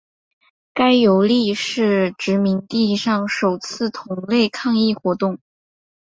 [0.73, 5.37] 该游利是殖民地上首次同类抗议活动。